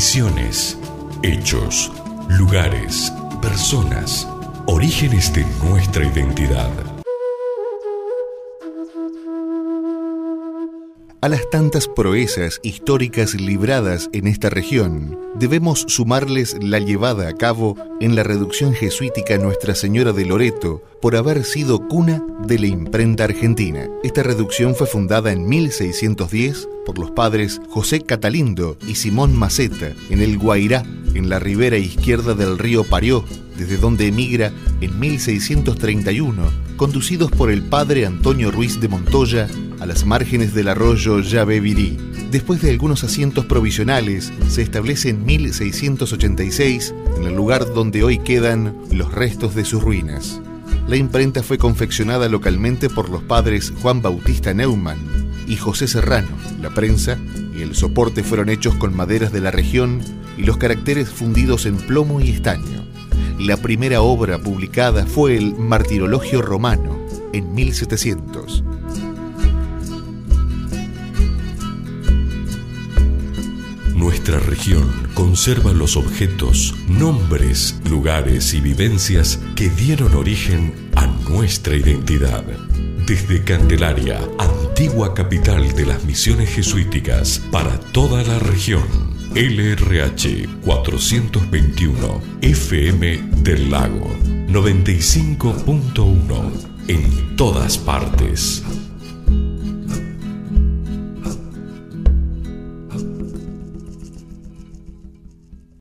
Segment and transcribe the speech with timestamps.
[0.00, 0.78] Misiones,
[1.22, 1.92] hechos,
[2.26, 4.26] lugares, personas,
[4.64, 6.89] orígenes de nuestra identidad.
[11.22, 17.76] A las tantas proezas históricas libradas en esta región, debemos sumarles la llevada a cabo
[18.00, 23.24] en la reducción jesuítica Nuestra Señora de Loreto por haber sido cuna de la imprenta
[23.24, 23.86] argentina.
[24.02, 30.22] Esta reducción fue fundada en 1610 por los padres José Catalindo y Simón Maceta en
[30.22, 33.26] el Guairá, en la ribera izquierda del río Parió,
[33.58, 39.48] desde donde emigra en 1631, conducidos por el padre Antonio Ruiz de Montoya
[39.80, 41.96] a las márgenes del arroyo Yabevirí.
[42.30, 48.76] Después de algunos asientos provisionales, se establece en 1686 en el lugar donde hoy quedan
[48.92, 50.40] los restos de sus ruinas.
[50.86, 54.98] La imprenta fue confeccionada localmente por los padres Juan Bautista Neumann
[55.46, 56.28] y José Serrano.
[56.60, 57.18] La prensa
[57.56, 60.00] y el soporte fueron hechos con maderas de la región
[60.36, 62.84] y los caracteres fundidos en plomo y estaño.
[63.38, 66.98] La primera obra publicada fue el Martirologio Romano
[67.32, 68.64] en 1700.
[74.30, 82.44] Nuestra región conserva los objetos, nombres, lugares y vivencias que dieron origen a nuestra identidad.
[83.06, 88.84] Desde Candelaria, antigua capital de las misiones jesuíticas, para toda la región.
[89.34, 96.52] LRH 421, FM del Lago, 95.1,
[96.86, 98.62] en todas partes.